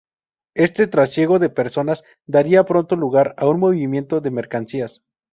[0.55, 5.03] Este trasiego de personas daría pronto lugar a un movimiento de mercancías.